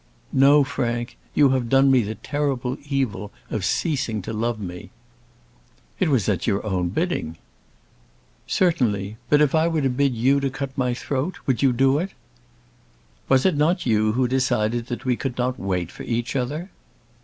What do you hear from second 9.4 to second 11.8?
if I were to bid you to cut my throat, would you